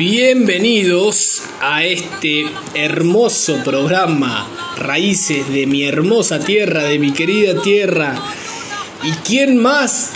[0.00, 8.14] Bienvenidos a este hermoso programa Raíces de mi hermosa tierra, de mi querida tierra.
[9.02, 10.12] ¿Y quién más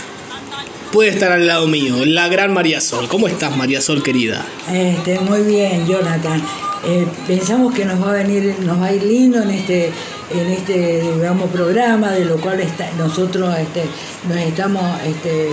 [0.91, 2.03] puede estar al lado mío?
[2.03, 3.07] La gran María Sol.
[3.07, 4.43] ¿Cómo estás, María Sol, querida?
[4.73, 6.41] Este, muy bien, Jonathan.
[6.87, 9.91] Eh, pensamos que nos va a venir, nos va a ir lindo en este,
[10.31, 12.59] en este digamos, programa, de lo cual
[12.97, 13.83] nosotros este,
[14.27, 15.49] nos estamos este,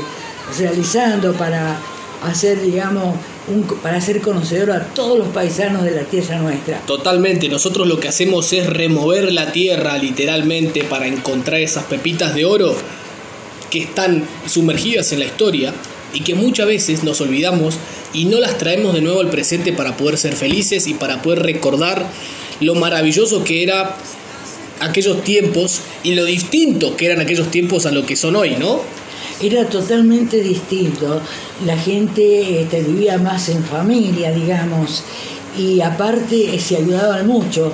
[0.58, 1.76] realizando para
[2.24, 3.14] hacer, digamos,
[3.48, 6.80] un, para ser conocedor a todos los paisanos de la tierra nuestra.
[6.86, 12.44] Totalmente, nosotros lo que hacemos es remover la tierra literalmente para encontrar esas pepitas de
[12.44, 12.74] oro
[13.70, 15.72] que están sumergidas en la historia
[16.12, 17.76] y que muchas veces nos olvidamos
[18.12, 21.42] y no las traemos de nuevo al presente para poder ser felices y para poder
[21.42, 22.06] recordar
[22.60, 23.96] lo maravilloso que era
[24.80, 28.82] aquellos tiempos y lo distinto que eran aquellos tiempos a lo que son hoy, ¿no?
[29.42, 31.20] Era totalmente distinto.
[31.66, 35.04] La gente este, vivía más en familia, digamos,
[35.58, 37.72] y aparte eh, se ayudaban mucho.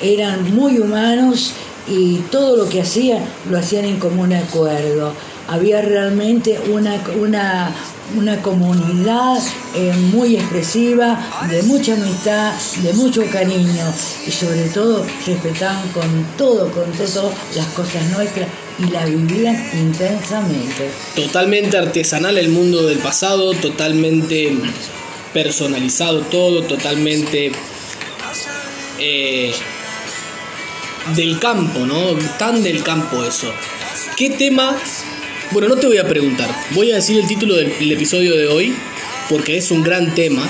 [0.00, 1.52] Eran muy humanos
[1.88, 5.12] y todo lo que hacían lo hacían en común acuerdo.
[5.48, 7.72] Había realmente una, una,
[8.14, 9.38] una comunidad
[9.74, 11.18] eh, muy expresiva,
[11.50, 13.92] de mucha amistad, de mucho cariño
[14.26, 20.90] y sobre todo respetaban con todo, con todo las cosas nuestras y la vivían intensamente.
[21.14, 24.56] Totalmente artesanal el mundo del pasado, totalmente
[25.32, 27.52] personalizado todo, totalmente
[28.98, 29.52] eh,
[31.14, 32.14] del campo, ¿no?
[32.38, 33.52] Tan del campo eso.
[34.16, 34.76] ¿Qué tema?
[35.52, 38.74] Bueno, no te voy a preguntar, voy a decir el título del, episodio de hoy,
[39.28, 40.42] porque es un gran tema.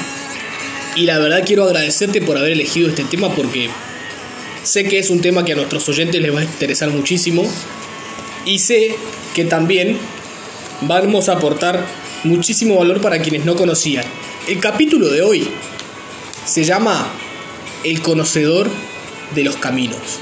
[0.96, 3.68] Y la verdad quiero agradecerte por haber elegido este tema porque
[4.62, 7.44] sé que es un tema que a nuestros oyentes les va a interesar muchísimo
[8.46, 8.96] y sé
[9.34, 9.98] que también
[10.80, 11.84] vamos a aportar
[12.24, 14.04] muchísimo valor para quienes no conocían.
[14.48, 15.46] El capítulo de hoy
[16.46, 17.06] se llama
[17.84, 18.70] El conocedor
[19.34, 20.20] de los caminos.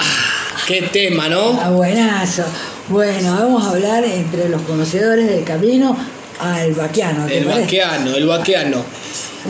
[0.00, 1.60] Ah, qué tema, ¿no?
[1.60, 2.44] Ah, buenazo.
[2.88, 5.96] Bueno, vamos a hablar entre los conocedores del camino
[6.38, 7.26] al vaqueano.
[7.26, 8.84] El vaqueano, el vaqueano.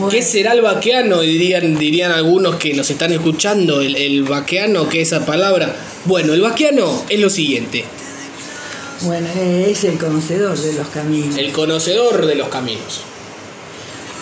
[0.09, 1.21] ¿Qué será el vaqueano?
[1.21, 5.75] Dirían, dirían algunos que nos están escuchando, el, el vaqueano, ¿qué es esa palabra?
[6.05, 7.85] Bueno, el vaqueano es lo siguiente.
[9.01, 11.37] Bueno, es el conocedor de los caminos.
[11.37, 13.01] El conocedor de los caminos.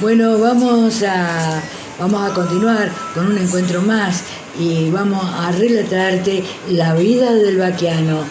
[0.02, 1.62] Bueno, vamos a,
[1.98, 4.24] vamos a continuar con un encuentro más
[4.60, 8.26] y vamos a relatarte la vida del vaquiano,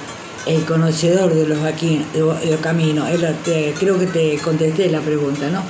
[0.47, 3.09] el conocedor de los, de los caminos.
[3.79, 5.63] creo que te contesté la pregunta, ¿no?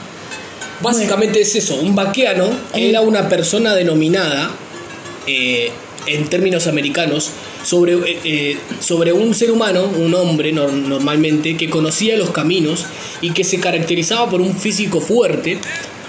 [0.81, 4.51] Básicamente es eso, un vaquiano era una persona denominada
[5.27, 5.71] eh,
[6.07, 7.31] en términos americanos,
[7.63, 12.85] sobre, eh, eh, sobre un ser humano, un hombre normalmente, que conocía los caminos
[13.23, 15.59] y que se caracterizaba por un físico fuerte,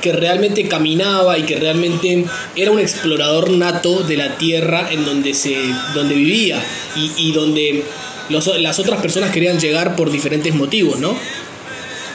[0.02, 5.34] que realmente caminaba y que realmente era un explorador nato de la tierra en donde,
[5.34, 5.56] se,
[5.94, 6.62] donde vivía
[6.96, 7.84] y, y donde
[8.30, 11.16] las otras personas querían llegar por diferentes motivos, ¿no?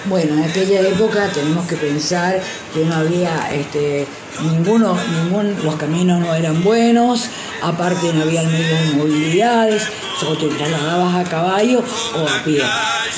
[0.07, 2.41] Bueno, en aquella época tenemos que pensar
[2.73, 4.07] que no había este,
[4.43, 7.27] ninguno, ningún, los caminos no eran buenos,
[7.63, 9.83] aparte no había medios de movilidades,
[10.27, 11.85] o te trasladabas a caballo
[12.15, 12.63] o a pie.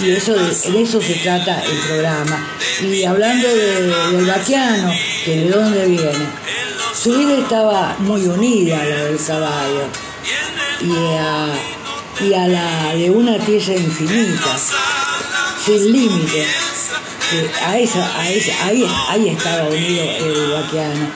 [0.03, 2.49] Y eso, de eso se trata el programa.
[2.83, 4.91] Y hablando del vaquiano,
[5.25, 6.27] que de dónde viene,
[7.01, 9.87] su vida estaba muy unida a la del caballo
[10.81, 11.47] y a,
[12.21, 14.57] y a la de una tierra infinita,
[15.65, 16.47] sin límite
[17.65, 21.07] a esa, a esa, ahí, ahí estaba unido el vaqueano,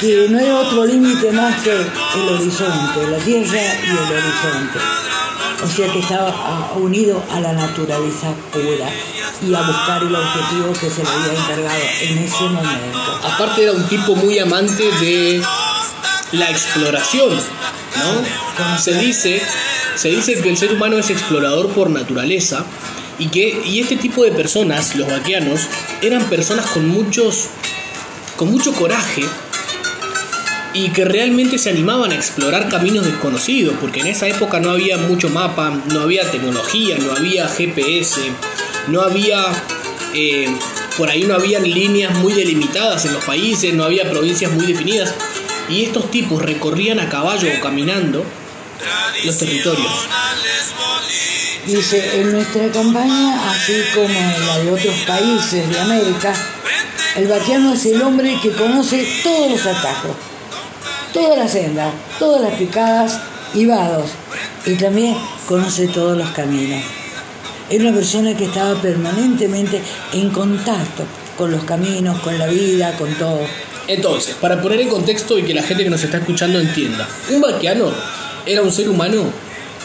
[0.00, 4.78] que no era otro límite más que el horizonte, la tierra y el horizonte.
[5.62, 8.88] O sea que estaba unido a la naturaleza pura
[9.42, 13.20] y a buscar el objetivo que se le había encargado en ese momento.
[13.24, 15.42] Aparte era un tipo muy amante de
[16.32, 18.78] la exploración, ¿no?
[18.78, 19.42] Se dice,
[19.94, 22.64] se dice que el ser humano es explorador por naturaleza
[23.18, 25.60] y que y este tipo de personas, los vaqueanos,
[26.02, 27.48] eran personas con muchos
[28.36, 29.22] con mucho coraje
[30.72, 34.98] y que realmente se animaban a explorar caminos desconocidos, porque en esa época no había
[34.98, 38.20] mucho mapa, no había tecnología, no había GPS,
[38.88, 39.44] no había,
[40.14, 40.48] eh,
[40.96, 45.14] por ahí no habían líneas muy delimitadas en los países, no había provincias muy definidas,
[45.68, 48.24] y estos tipos recorrían a caballo o caminando
[49.24, 49.92] los territorios.
[51.66, 56.32] Dice, en nuestra campaña, así como en la de otros países de América,
[57.16, 60.16] el vaquiano es el hombre que conoce todos los atajos,
[61.12, 63.20] todas las sendas, todas las picadas
[63.54, 64.10] y vados,
[64.64, 65.16] y también
[65.46, 66.82] conoce todos los caminos.
[67.68, 69.82] Es una persona que estaba permanentemente
[70.12, 71.04] en contacto
[71.36, 73.40] con los caminos, con la vida, con todo.
[73.86, 77.40] Entonces, para poner en contexto y que la gente que nos está escuchando entienda, un
[77.40, 77.92] vaquiano
[78.46, 79.24] era un ser humano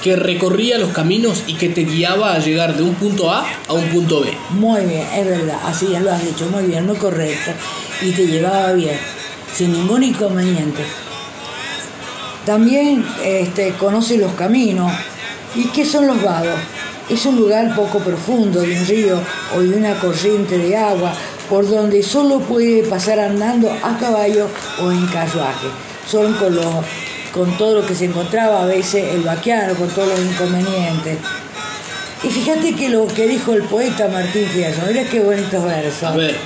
[0.03, 3.73] que recorría los caminos y que te guiaba a llegar de un punto A a
[3.73, 4.31] un punto B.
[4.51, 7.51] Muy bien, es verdad, así ya lo has dicho, muy bien, muy correcto.
[8.01, 8.99] Y te llevaba bien,
[9.53, 10.83] sin ningún inconveniente.
[12.45, 14.91] También este, conoce los caminos.
[15.55, 16.59] ¿Y qué son los vados?
[17.09, 19.19] Es un lugar poco profundo de un río
[19.55, 21.13] o de una corriente de agua
[21.49, 24.47] por donde solo puede pasar andando a caballo
[24.81, 25.67] o en carruaje.
[26.09, 26.55] Son con,
[27.35, 31.17] con todo lo que se encontraba a veces el vaquiano, con todos los inconvenientes.
[32.23, 36.03] Y fíjate que lo que dijo el poeta Martín Fierro, mira qué bonitos versos.
[36.03, 36.37] A ver.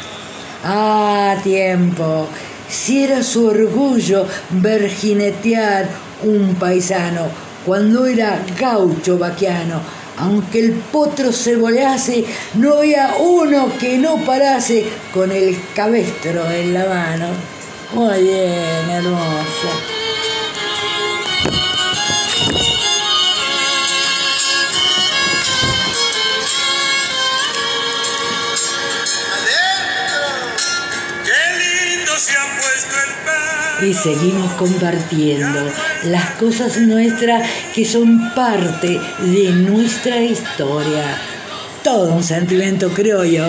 [0.64, 2.28] Ah, tiempo.
[2.68, 5.88] Si era su orgullo ver jinetear
[6.24, 7.28] un paisano
[7.66, 12.26] cuando era gaucho vaquiano aunque el potro se bolease,
[12.56, 14.84] no había uno que no parase
[15.14, 17.28] con el cabestro en la mano.
[17.94, 19.99] Muy bien, hermosa.
[33.82, 35.72] Y seguimos compartiendo
[36.06, 41.18] las cosas nuestras que son parte de nuestra historia.
[41.84, 43.48] Todo un sentimiento, creo yo,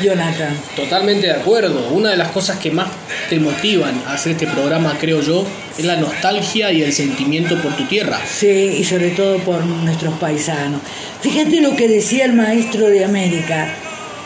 [0.00, 0.56] Jonathan.
[0.76, 1.88] Totalmente de acuerdo.
[1.90, 2.88] Una de las cosas que más
[3.28, 5.44] te motivan a hacer este programa, creo yo,
[5.76, 8.20] es la nostalgia y el sentimiento por tu tierra.
[8.24, 10.80] Sí, y sobre todo por nuestros paisanos.
[11.20, 13.74] Fíjate lo que decía el maestro de América,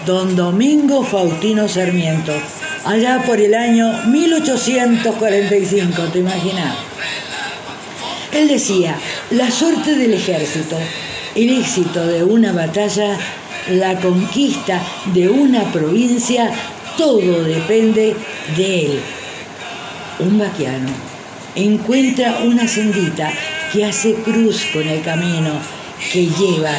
[0.04, 2.32] don Domingo Faustino Sarmiento
[2.84, 6.74] allá por el año 1845, ¿te imaginas?
[8.32, 8.96] Él decía,
[9.30, 10.76] la suerte del ejército,
[11.34, 13.18] el éxito de una batalla,
[13.70, 14.80] la conquista
[15.12, 16.50] de una provincia,
[16.96, 18.16] todo depende
[18.56, 19.00] de él.
[20.18, 20.88] Un vaquiano
[21.54, 23.30] encuentra una sendita
[23.72, 25.52] que hace cruz con el camino
[26.12, 26.72] que lleva.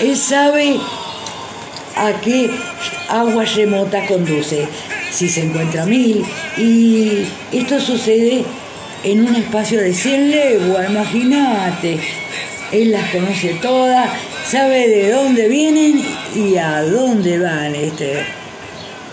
[0.00, 0.78] Él sabe
[1.96, 2.50] a qué
[3.08, 4.68] agua remota conduce
[5.14, 6.24] si se encuentra mil.
[6.58, 8.44] Y esto sucede
[9.04, 11.98] en un espacio de 100 leguas, imagínate.
[12.72, 14.10] Él las conoce todas,
[14.46, 16.02] sabe de dónde vienen
[16.34, 17.74] y a dónde van.
[17.74, 18.24] Este,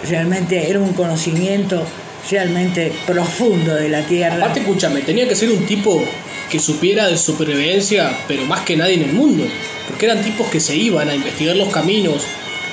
[0.09, 1.86] realmente era un conocimiento
[2.30, 4.38] realmente profundo de la tierra.
[4.38, 6.03] Aparte, escúchame, tenía que ser un tipo
[6.50, 9.45] que supiera de supervivencia, pero más que nadie en el mundo,
[9.88, 12.24] porque eran tipos que se iban a investigar los caminos,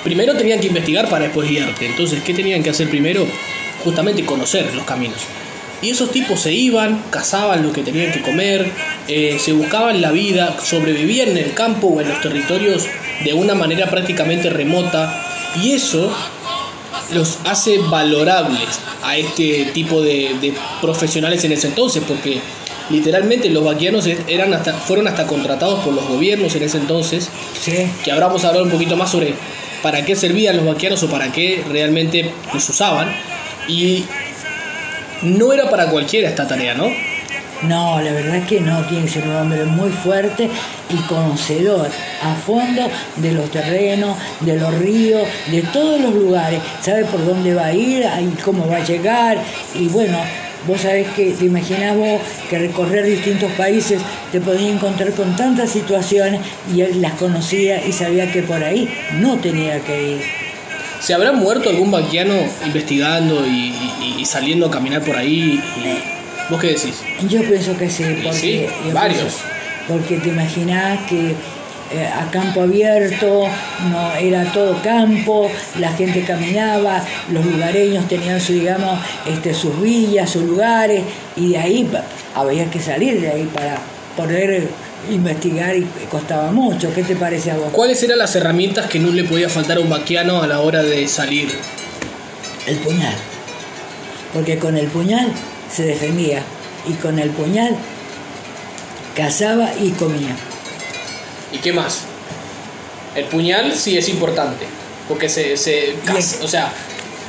[0.04, 1.86] primero tenían que investigar para después guiarte.
[1.86, 3.26] Entonces, ¿qué tenían que hacer primero?
[3.84, 5.18] Justamente conocer los caminos.
[5.80, 8.68] Y esos tipos se iban, cazaban lo que tenían que comer,
[9.06, 12.86] eh, se buscaban la vida, sobrevivían en el campo o en los territorios
[13.24, 15.24] de una manera prácticamente remota.
[15.62, 16.12] Y eso
[17.12, 22.40] los hace valorables a este tipo de, profesionales en ese entonces, porque
[22.90, 27.28] literalmente los vaquianos eran hasta, fueron hasta contratados por los gobiernos en ese entonces.
[28.04, 29.34] Que ahora vamos a hablar un poquito más sobre
[29.82, 33.08] para qué servían los vaqueros o para qué realmente los usaban.
[33.69, 34.04] Y
[35.22, 36.88] no era para cualquiera esta tarea, ¿no?
[37.62, 40.48] No, la verdad es que no, tiene que ser un hombre muy fuerte
[40.90, 41.90] y conocedor
[42.22, 46.61] a fondo de los terrenos, de los ríos, de todos los lugares.
[46.80, 49.38] Sabe por dónde va a ir y cómo va a llegar.
[49.75, 50.18] Y bueno,
[50.66, 54.00] Vos sabés que te imaginás vos que recorrer distintos países
[54.32, 56.40] te podías encontrar con tantas situaciones
[56.74, 58.88] y él las conocía y sabía que por ahí
[59.20, 60.20] no tenía que ir.
[61.00, 62.34] ¿Se habrá muerto algún banquiano
[62.66, 65.62] investigando y, saliendo a caminar por ahí?
[66.50, 67.00] ¿Vos qué decís?
[67.28, 69.34] Yo pienso que sí, porque, varios.
[69.86, 71.34] porque te imaginás que
[71.90, 73.45] eh, a campo abierto,
[73.90, 77.02] no era todo campo, la gente caminaba,
[77.33, 81.02] los lugareños tenían su, digamos, este, sus villas, sus lugares,
[81.37, 81.90] y de ahí
[82.35, 83.78] había que salir de ahí para
[84.16, 84.68] poder
[85.11, 86.92] investigar y costaba mucho.
[86.92, 87.71] ¿Qué te parece a vos?
[87.73, 90.83] ¿Cuáles eran las herramientas que no le podía faltar a un vaquiano a la hora
[90.83, 91.49] de salir?
[92.66, 93.14] El puñal.
[94.35, 95.33] Porque con el puñal
[95.73, 96.42] se defendía
[96.87, 97.76] y con el puñal
[99.14, 100.37] cazaba y comía.
[101.52, 102.05] ¿Y qué más?
[103.14, 104.67] El puñal sí es importante,
[105.09, 105.95] porque se, se
[106.43, 106.73] o sea,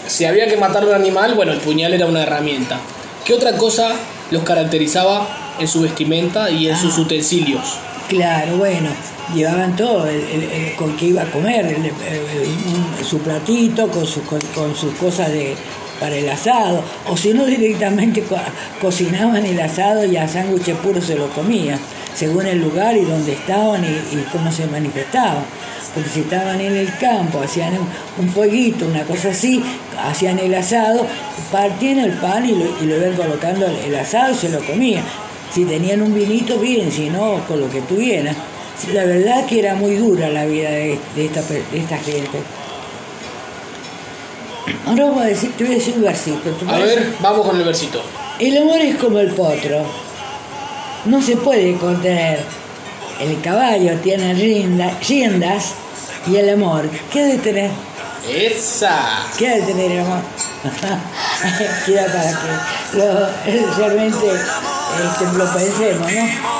[0.08, 2.80] si había que matar a un animal, bueno, el puñal era una herramienta.
[3.26, 3.92] ¿Qué otra cosa
[4.32, 7.02] los caracterizaba en su vestimenta y en sus ah.
[7.02, 7.78] utensilios?
[8.08, 8.90] Claro, bueno,
[9.36, 11.78] llevaban todo, el, con que iba a comer,
[13.08, 14.06] su platito, con,
[14.56, 15.56] con, sus cosas de,
[16.00, 18.24] para el asado, o si no directamente
[18.82, 21.80] cocinaban el asado y a sándwiches puros se lo comían
[22.13, 25.44] según el lugar y dónde estaban y, cómo se manifestaban.
[25.94, 27.74] porque estaban en el campo, hacían
[28.18, 29.63] un, fueguito, una cosa así,
[30.04, 31.06] hacían el asado,
[31.51, 35.04] partían el pan y lo, y lo iban colocando el asado y se lo comían.
[35.51, 38.36] Si tenían un vinito, bien, si no, con lo que tuvieran.
[38.94, 41.42] La verdad que era muy dura la vida de, esta,
[41.74, 42.39] esta gente.
[44.86, 46.51] Ahora voy a decir, te voy a decir un versito.
[46.68, 48.01] A ver, vamos con el versito.
[48.39, 49.86] El amor es como el potro.
[51.06, 52.44] No se puede contener.
[53.20, 55.74] El caballo tiene riendas
[56.27, 57.72] y el amor, ¿qué ha de tener?
[58.29, 59.25] ¡Esa!
[59.38, 60.20] ¿Qué ha de tener el amor?
[61.86, 66.59] Queda para que lo, realmente este, lo pensemos, ¿no?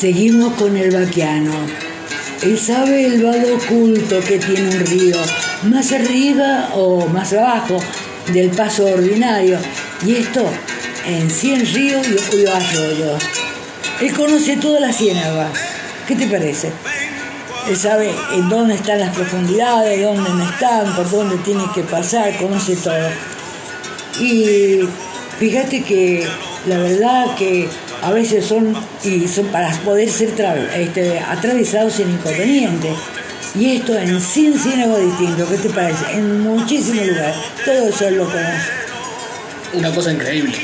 [0.00, 1.52] Seguimos con el vaquiano.
[2.40, 5.16] Él sabe el vado oculto que tiene un río,
[5.64, 7.78] más arriba o más abajo
[8.32, 9.58] del paso ordinario,
[10.06, 10.42] y esto
[11.06, 13.22] en 100 ríos y arroyos.
[14.00, 15.50] Él conoce toda la ciénaga.
[16.08, 16.72] ¿Qué te parece?
[17.68, 22.38] Él sabe en dónde están las profundidades, dónde no están, por dónde tiene que pasar,
[22.38, 23.10] conoce todo.
[24.18, 24.80] Y
[25.38, 26.26] fíjate que
[26.66, 27.68] la verdad que
[28.02, 30.30] a veces son, y son para poder ser
[30.74, 32.94] este, atravesados sin inconveniente.
[33.54, 36.12] Y esto en 100 algo distinto, ¿qué te parece?
[36.12, 37.36] En muchísimos lugares.
[37.64, 38.38] Todo eso es lo que
[39.74, 40.56] Una cosa increíble.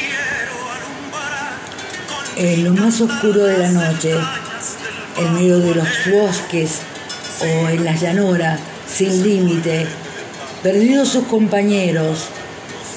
[2.37, 4.15] En lo más oscuro de la noche,
[5.19, 6.81] en medio de los bosques
[7.41, 9.87] o en la llanura, sin límite,
[10.63, 12.27] perdidos sus compañeros,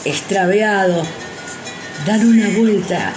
[0.06, 1.08] extraviados,
[2.06, 3.14] dan una vuelta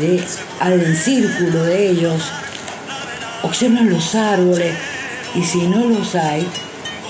[0.00, 0.22] de,
[0.60, 2.22] al círculo de ellos,
[3.42, 4.74] observan los árboles
[5.34, 6.46] y si no los hay,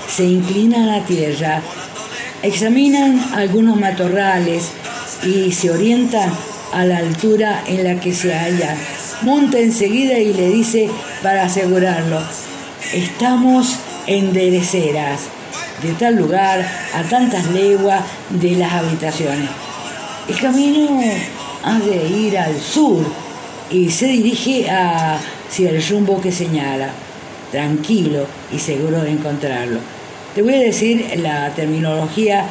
[0.07, 1.61] se inclinan a la tierra,
[2.43, 4.71] examinan algunos matorrales
[5.23, 6.31] y se orientan
[6.73, 8.75] a la altura en la que se halla.
[9.21, 10.89] Monta enseguida y le dice
[11.23, 12.21] para asegurarlo,
[12.93, 15.21] estamos en dereceras,
[15.81, 19.49] de tal lugar a tantas leguas de las habitaciones.
[20.27, 21.01] El camino
[21.63, 23.03] ha de ir al sur
[23.69, 26.89] y se dirige hacia el rumbo que señala,
[27.51, 29.79] tranquilo y seguro de encontrarlo.
[30.35, 32.45] Te voy a decir la terminología,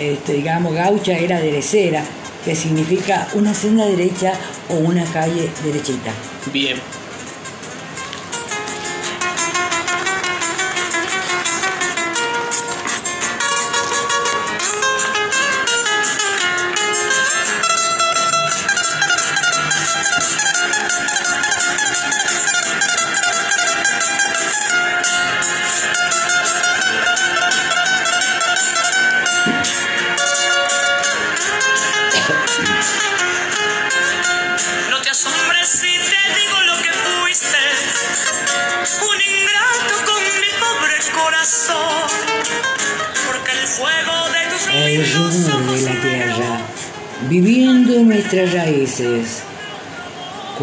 [0.00, 2.02] este, digamos, gaucha era derecera,
[2.44, 4.32] que significa una senda derecha
[4.68, 6.12] o una calle derechita.
[6.52, 6.76] Bien.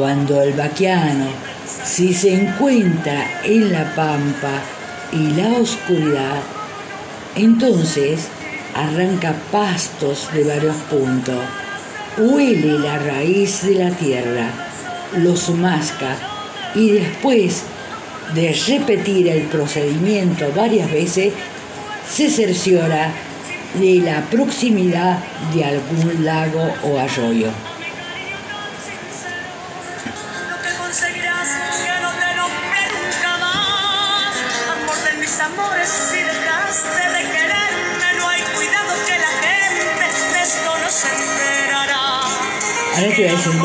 [0.03, 1.27] Cuando el vaquiano,
[1.85, 4.59] si se encuentra en la pampa
[5.13, 6.41] y la oscuridad,
[7.37, 8.27] entonces
[8.75, 11.39] arranca pastos de varios puntos,
[12.17, 14.49] huele la raíz de la tierra,
[15.19, 16.17] los masca
[16.75, 17.63] y después
[18.35, 21.31] de repetir el procedimiento varias veces,
[22.11, 23.09] se cerciora
[23.79, 25.19] de la proximidad
[25.53, 27.72] de algún lago o arroyo.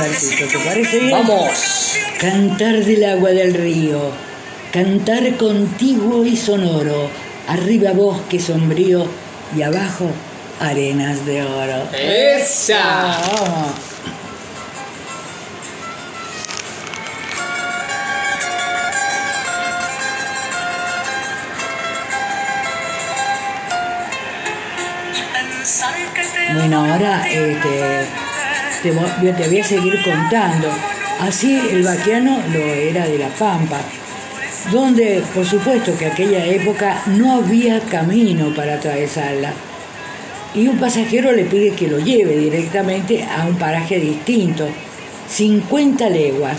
[0.09, 1.13] Te voy a decir un versito, ¿te parece bien?
[1.13, 1.97] ¡Vamos!
[2.21, 4.11] Cantar del agua del río,
[4.73, 7.11] cantar contiguo y sonoro,
[7.47, 9.07] arriba bosque sombrío
[9.57, 10.11] y abajo
[10.61, 11.89] arenas de oro.
[11.93, 13.19] ¡Esa!
[26.55, 28.07] Bueno, ahora este,
[28.83, 30.69] te, te voy a seguir contando.
[31.21, 33.81] Así el vaquiano lo era de La Pampa
[34.73, 39.53] donde por supuesto que aquella época no había camino para atravesarla.
[40.55, 44.67] Y un pasajero le pide que lo lleve directamente a un paraje distinto,
[45.29, 46.59] 50 leguas.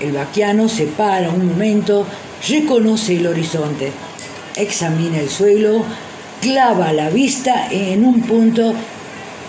[0.00, 2.06] El vaquiano se para un momento,
[2.48, 3.92] reconoce el horizonte,
[4.56, 5.84] examina el suelo,
[6.40, 8.72] clava la vista en un punto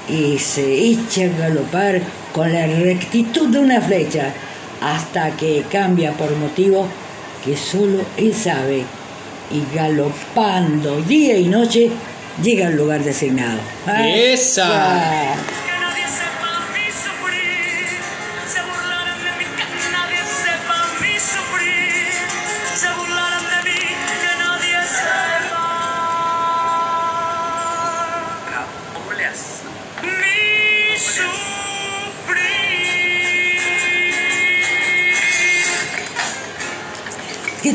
[0.10, 2.02] y se echa a galopar
[2.34, 4.34] con la rectitud de una flecha
[4.82, 6.88] hasta que cambia por motivo
[7.44, 8.84] que solo él sabe
[9.52, 11.90] y galopando día y noche
[12.42, 13.60] llega al lugar designado.
[13.88, 15.36] ¡Esa!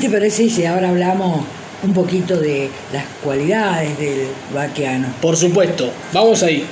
[0.06, 1.40] ¿Qué te parece si ahora hablamos
[1.82, 5.08] un poquito de las cualidades del vaqueano?
[5.20, 6.64] Por supuesto, vamos ahí.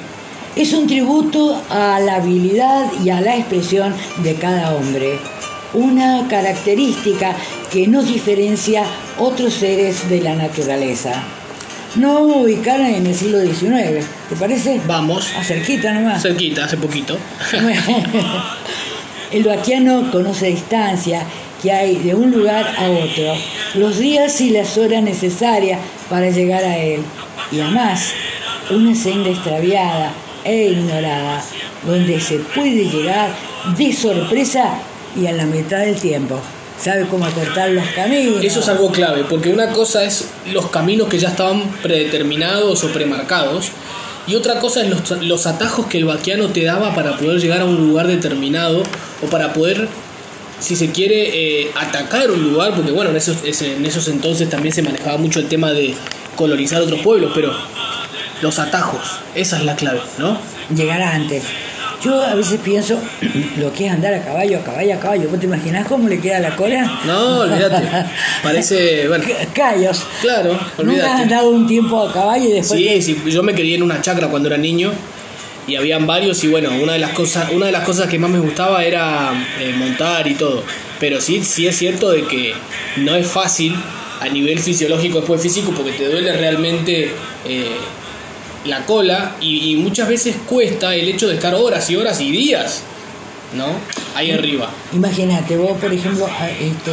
[0.55, 5.19] Es un tributo a la habilidad y a la expresión de cada hombre,
[5.73, 7.35] una característica
[7.73, 8.85] que nos diferencia
[9.19, 11.21] otros seres de la naturaleza.
[11.97, 14.81] No vamos a ubicar en el siglo XIX, ¿te parece?
[14.87, 15.33] Vamos.
[15.37, 16.23] A cerquita nomás.
[16.23, 17.19] Cerquita, hace poquito.
[19.33, 21.27] el vaquiano conoce distancia
[21.65, 23.35] que hay de un lugar a otro,
[23.75, 25.81] los días y las horas necesarias
[26.11, 27.01] para llegar a él,
[27.51, 28.11] y además
[28.71, 30.13] una senda extraviada
[30.45, 31.43] e ignorada,
[31.87, 33.31] donde se puede llegar
[33.79, 34.75] de sorpresa
[35.17, 36.39] y a la mitad del tiempo.
[36.79, 38.45] Sabe cómo cortar los caminos.
[38.45, 42.89] Eso es algo clave, porque una cosa es los caminos que ya estaban predeterminados o
[42.89, 43.71] premarcados,
[44.27, 47.63] y otra cosa es los, los atajos que el vaquiano te daba para poder llegar
[47.63, 48.83] a un lugar determinado
[49.23, 49.89] o para poder
[50.61, 54.75] si se quiere eh, atacar un lugar, porque bueno, en esos, en esos entonces también
[54.75, 55.95] se manejaba mucho el tema de
[56.37, 57.53] colonizar otros pueblos, pero
[58.43, 60.39] los atajos, esa es la clave, ¿no?
[60.75, 61.45] Llegar antes.
[62.03, 63.01] Yo a veces pienso
[63.57, 65.29] lo que es andar a caballo, a caballo, a caballo.
[65.31, 67.01] ¿Vos te imaginás cómo le queda la cola?
[67.07, 67.89] No, olvídate.
[68.43, 69.25] Parece, bueno.
[69.55, 70.05] Callos.
[70.21, 70.85] Claro, olvídate.
[70.85, 72.79] ¿Nunca has andado un tiempo a caballo y después.?
[72.79, 74.93] Sí, sí, yo me crié en una chacra cuando era niño
[75.67, 78.31] y habían varios y bueno, una de las cosas, una de las cosas que más
[78.31, 80.63] me gustaba era eh, montar y todo.
[81.01, 82.55] Pero sí, sí es cierto de que
[82.97, 83.75] no es fácil
[84.21, 87.11] a nivel fisiológico después físico porque te duele realmente
[87.45, 87.77] eh,
[88.65, 92.83] la cola y, muchas veces cuesta el hecho de estar horas y horas y días,
[93.55, 93.67] ¿no?
[94.15, 94.71] Ahí arriba.
[94.93, 96.27] Imagínate, vos por ejemplo,
[96.61, 96.93] este,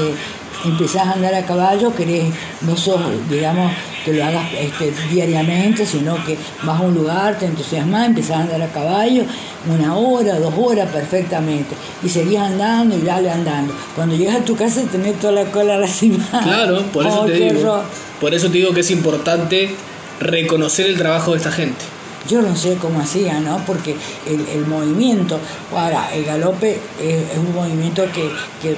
[0.65, 2.25] empezás a andar a caballo, querés,
[2.61, 3.71] no sos, digamos,
[4.03, 8.41] que lo hagas este, diariamente, sino que vas a un lugar, te entusiasmas, empezás a
[8.41, 9.23] andar a caballo,
[9.67, 13.73] una hora, dos horas perfectamente, y seguís andando y dale andando.
[13.95, 16.41] Cuando llegas a tu casa tenés toda la cola lastimada.
[16.41, 17.83] Claro, por eso te digo.
[18.19, 19.75] Por eso te digo que es importante
[20.19, 21.90] reconocer el trabajo de esta gente.
[22.27, 23.63] Yo no sé cómo hacía, ¿no?
[23.65, 25.39] Porque el, movimiento,
[25.71, 28.77] ahora, el galope es, un movimiento que,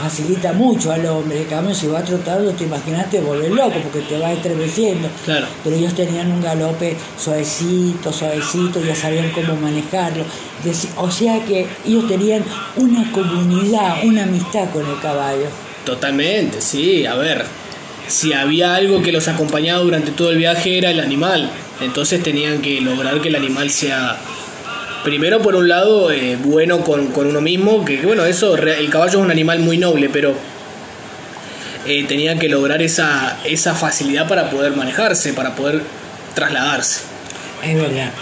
[0.00, 1.40] facilita mucho al hombre.
[1.40, 5.08] El cambio, si va trotando, te imaginas te vuelves loco porque te va estremeciendo.
[5.24, 5.46] Claro.
[5.64, 10.24] Pero ellos tenían un galope suavecito, suavecito, ya sabían cómo manejarlo.
[10.96, 12.44] O sea que ellos tenían
[12.76, 15.46] una comunidad, una amistad con el caballo.
[15.84, 17.06] Totalmente, sí.
[17.06, 17.46] A ver,
[18.08, 22.60] si había algo que los acompañaba durante todo el viaje era el animal entonces tenían
[22.60, 24.16] que lograr que el animal sea,
[25.04, 29.24] primero por un lado, eh, bueno con, uno mismo, que, bueno, eso, el caballo es
[29.24, 30.34] un animal muy noble, pero
[31.86, 35.82] eh, tenían que lograr esa, esa facilidad para poder manejarse, para poder
[36.34, 37.02] trasladarse.
[37.62, 38.12] Es verdad.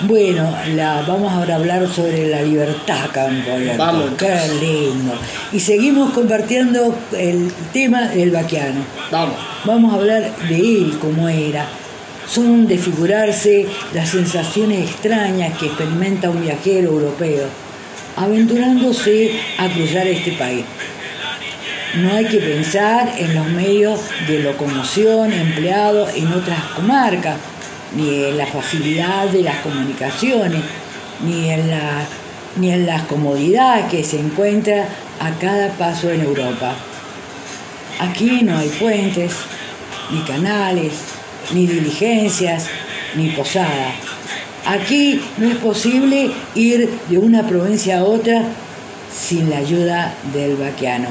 [0.00, 3.50] Bueno, la, vamos ahora a hablar sobre la libertad, Campo.
[3.78, 4.10] Vamos.
[4.18, 5.14] Qué lindo.
[5.52, 8.80] Y seguimos compartiendo el tema del vaquiano.
[9.10, 9.36] Vamos.
[9.64, 11.66] Vamos a hablar de él, cómo era
[12.28, 17.46] son de figurarse las sensaciones extrañas que experimenta un viajero europeo
[18.16, 20.64] aventurándose a cruzar este país.
[21.96, 27.36] No hay que pensar en los medios de locomoción empleados en otras comarcas,
[27.96, 30.62] ni en la facilidad de las comunicaciones,
[31.24, 32.06] ni en la,
[32.56, 34.86] ni en las comodidades que se encuentra
[35.20, 36.74] a cada paso en Europa.
[37.98, 39.32] Aquí no hay puentes,
[40.10, 40.92] ni canales,
[41.52, 42.66] ni diligencias,
[43.14, 43.94] ni posada.
[44.66, 48.42] Aquí no es posible ir de una provincia a otra
[49.16, 51.08] sin la ayuda del vaquiano.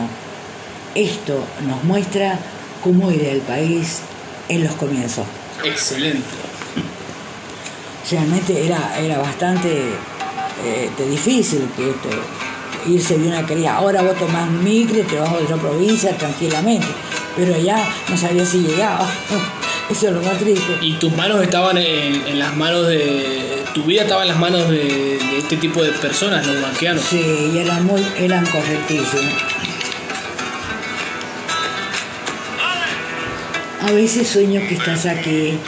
[0.94, 2.38] Esto nos muestra
[2.84, 4.02] cómo era el país
[4.50, 5.26] en los comienzos.
[5.64, 6.55] Excelente
[8.10, 9.94] realmente era, era bastante
[10.64, 11.94] eh, difícil que
[12.92, 13.76] irse de una querida.
[13.76, 16.88] Ahora vos tomás micro, te vas a otra provincia tranquilamente,
[17.36, 19.08] pero allá no sabía si llegaba.
[19.90, 20.78] Eso es lo más triste.
[20.82, 23.64] Y tus manos estaban en, las manos de.
[23.74, 27.04] Tu vida estaba en las manos de, este tipo de personas, los banqueanos.
[27.04, 29.34] Sí, y eran, muy, eran correctísimos.
[33.82, 35.60] A veces sueño que estás aquí,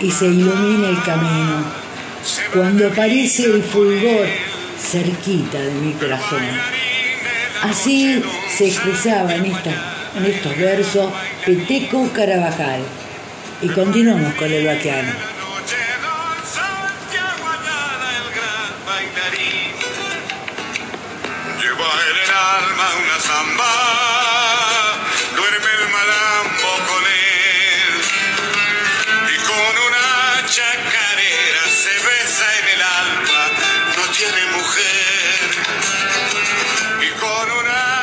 [0.00, 1.64] y se ilumina el camino.
[2.52, 4.26] Cuando aparece el fulgor
[4.78, 6.42] cerquita de mi corazón.
[7.62, 8.22] Así
[8.56, 11.12] se expresaba en, estos versos
[11.44, 12.80] Peteco Carabajal.
[13.60, 15.12] Y continuamos con el vaqueano.
[21.60, 24.07] Lleva en el alma una zamba,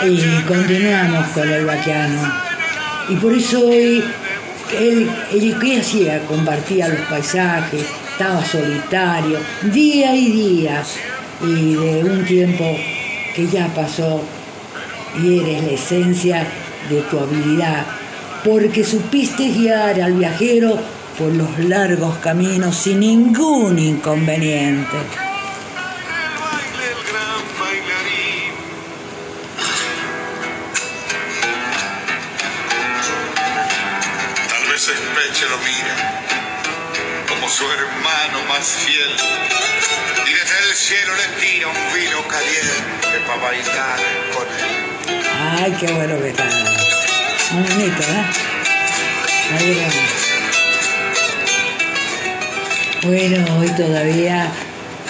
[0.04, 2.22] Y continuamos con el vaqueano.
[3.10, 4.04] Y por eso él,
[4.78, 6.22] él ¿qué hacía?
[6.28, 10.84] Compartía los paisajes, estaba solitario, día y día.
[11.42, 12.66] Y de un tiempo
[13.36, 14.24] que ya pasó
[15.22, 16.48] y eres la esencia
[16.90, 17.86] de tu habilidad,
[18.44, 20.78] porque supiste guiar al viajero
[21.18, 25.25] por los largos caminos sin ningún inconveniente.
[45.66, 46.48] Ay, qué bueno que está.
[47.54, 48.26] Muy bonito, ¿eh?
[49.58, 49.96] Ahí vamos.
[53.02, 54.52] Bueno, hoy todavía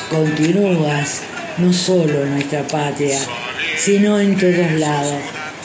[0.09, 1.23] continúas,
[1.57, 3.19] no solo en nuestra patria,
[3.75, 5.21] sino en todos lados.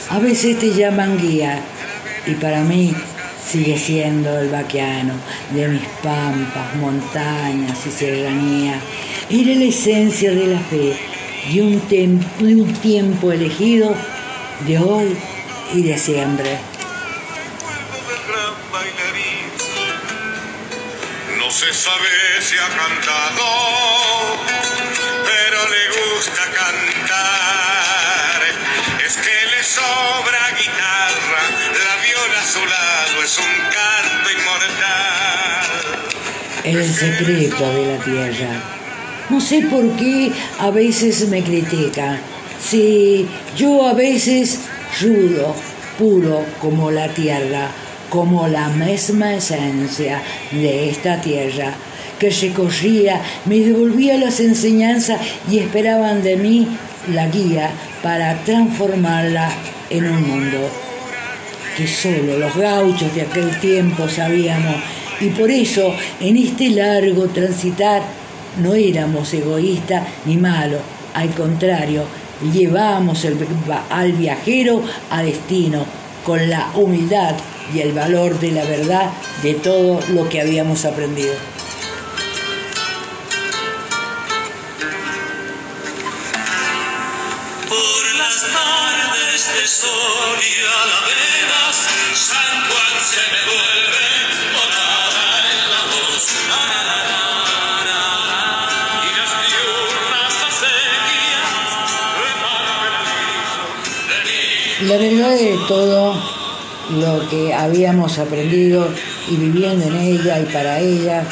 [0.08, 1.60] A veces te llaman guía
[2.26, 2.92] y para mí
[3.48, 5.14] sigue siendo el vaqueano
[5.54, 8.80] de mis pampas, montañas y serranía.
[9.30, 10.96] Era la esencia de la fe,
[11.48, 11.80] de un,
[12.40, 13.94] de un tiempo elegido
[14.66, 15.16] de hoy
[15.72, 16.58] y de siempre.
[21.38, 22.08] No se sabe
[22.40, 23.44] si ha cantado,
[25.24, 28.42] pero le gusta cantar.
[29.04, 31.42] Es que le sobra guitarra,
[31.72, 35.70] la viola a su lado es un canto inmortal.
[36.64, 38.62] el secreto de la tierra.
[39.30, 42.39] No sé por qué a veces me critican.
[42.62, 44.60] Si yo a veces
[45.00, 45.54] rudo,
[45.98, 47.68] puro como la tierra,
[48.08, 51.74] como la misma esencia de esta tierra,
[52.18, 55.20] que recorría, me devolvía las enseñanzas
[55.50, 56.68] y esperaban de mí
[57.14, 57.70] la guía
[58.02, 59.50] para transformarla
[59.88, 60.58] en un mundo
[61.76, 64.76] que solo los gauchos de aquel tiempo sabíamos.
[65.20, 68.02] Y por eso en este largo transitar
[68.62, 70.80] no éramos egoístas ni malos,
[71.14, 72.04] al contrario,
[72.52, 73.26] llevamos
[73.90, 75.84] al viajero a destino
[76.24, 77.34] con la humildad
[77.74, 79.10] y el valor de la verdad
[79.42, 81.32] de todo lo que habíamos aprendido.
[105.70, 106.16] Todo
[106.98, 108.88] lo que habíamos aprendido
[109.30, 111.22] y viviendo en ella y para ella,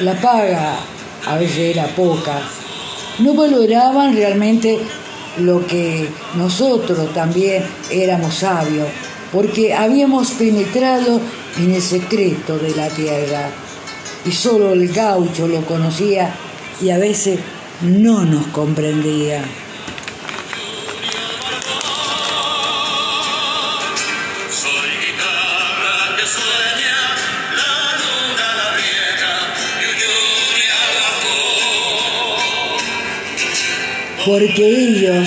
[0.00, 0.74] la paga
[1.24, 2.40] a veces era poca.
[3.20, 4.80] No valoraban realmente
[5.38, 8.88] lo que nosotros también éramos sabios,
[9.32, 11.20] porque habíamos penetrado
[11.58, 13.50] en el secreto de la tierra
[14.26, 16.34] y solo el gaucho lo conocía
[16.80, 17.38] y a veces
[17.82, 19.44] no nos comprendía.
[34.28, 35.26] Porque ellos,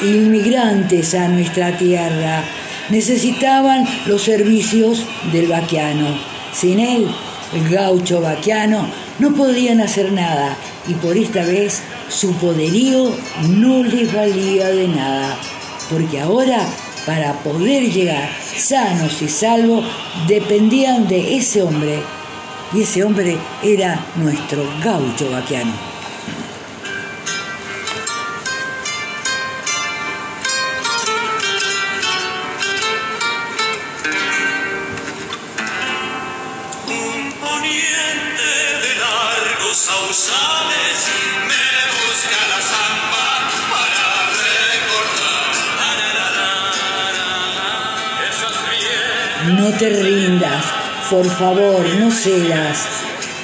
[0.00, 2.42] inmigrantes a nuestra tierra,
[2.88, 6.18] necesitaban los servicios del vaquiano.
[6.54, 7.06] Sin él,
[7.54, 10.56] el gaucho vaquiano, no podían hacer nada
[10.88, 13.14] y por esta vez su poderío
[13.50, 15.36] no les valía de nada,
[15.90, 16.60] porque ahora
[17.04, 19.84] para poder llegar sanos y salvos
[20.26, 21.98] dependían de ese hombre
[22.72, 25.87] y ese hombre era nuestro gaucho vaquiano.
[49.56, 50.64] No te rindas,
[51.08, 52.86] por favor, no cedas.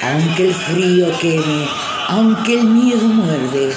[0.02, 1.66] Aunque el frío queme,
[2.08, 3.72] aunque el miedo muerde,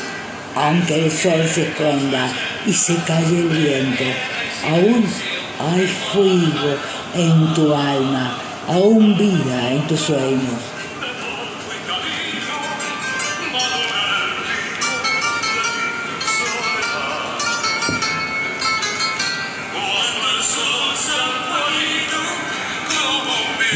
[0.54, 2.30] aunque el sol se esconda
[2.66, 4.04] y se calle el viento,
[4.66, 5.06] aún
[5.60, 6.76] hay fuego
[7.16, 8.38] en tu alma,
[8.68, 10.77] aún vida en tus sueños.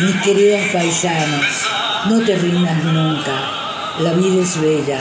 [0.02, 1.46] Mis queridos paisanos,
[2.10, 3.32] no te rindas nunca,
[4.00, 4.98] la vida es bella.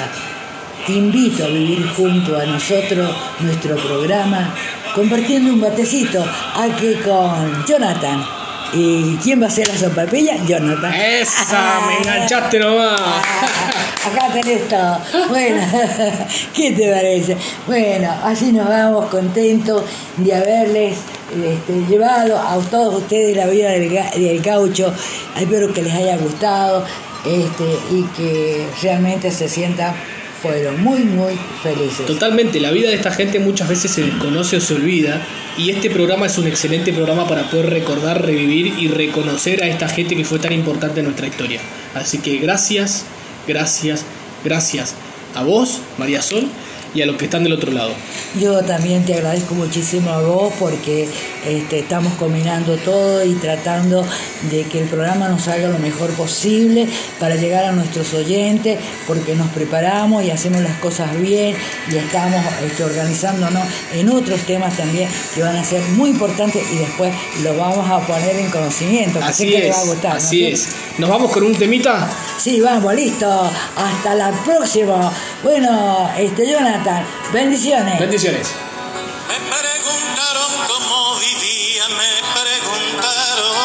[0.87, 4.55] Te invito a vivir junto a nosotros nuestro programa,
[4.95, 6.23] compartiendo un batecito
[6.55, 8.23] aquí con Jonathan.
[8.75, 10.37] ¿Y quién va a ser la sopapilla?
[10.45, 10.93] Jonathan.
[10.93, 13.01] Esa, me enganchaste nomás.
[14.05, 14.99] Acá tenés todo.
[15.31, 15.63] Bueno,
[16.55, 17.39] ¿qué te parece?
[17.67, 19.83] Bueno, así nos vamos contentos
[20.19, 20.99] de haberles
[21.45, 24.93] este, llevado a todos ustedes la vida del, del gaucho.
[25.39, 26.85] Espero que les haya gustado
[27.25, 29.95] este, y que realmente se sientan
[30.43, 32.07] pero muy, muy felices.
[32.07, 35.21] Totalmente, la vida de esta gente muchas veces se desconoce o se olvida
[35.59, 39.89] y este programa es un excelente programa para poder recordar, revivir y reconocer a esta
[39.89, 41.61] gente que fue tan importante en nuestra historia.
[41.95, 43.05] Así que gracias,
[43.47, 44.05] gracias,
[44.45, 44.95] gracias
[45.35, 46.49] a vos, María Sol,
[46.95, 47.93] y a los que están del otro lado.
[48.39, 51.09] Yo también te agradezco muchísimo a vos porque
[51.47, 54.05] este, estamos combinando todo y tratando
[54.51, 56.87] de que el programa nos salga lo mejor posible
[57.19, 61.57] para llegar a nuestros oyentes, porque nos preparamos y hacemos las cosas bien
[61.91, 66.77] y estamos este, organizándonos en otros temas también que van a ser muy importantes y
[66.77, 69.19] después los vamos a poner en conocimiento.
[69.19, 70.69] que Así que es, va a gustar, ¿no así es.
[70.99, 72.09] Nos vamos con un temita.
[72.39, 73.51] Sí, vamos, listo.
[73.77, 75.13] Hasta la próxima.
[75.43, 77.99] Bueno, este Jonathan, bendiciones.
[77.99, 78.53] Bendiciones.
[79.27, 83.57] Me preguntaron cómo vivía, me preguntaron.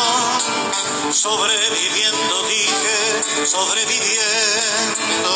[1.11, 5.33] Sobreviviendo, dije, sobreviviendo.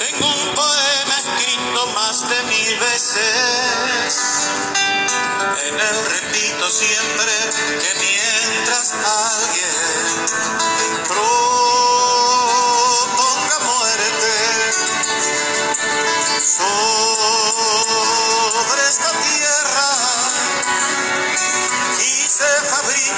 [0.00, 4.50] Tengo un poema escrito más de mil veces.
[5.68, 7.32] En él repito siempre
[7.78, 9.70] que mientras alguien
[14.70, 17.39] So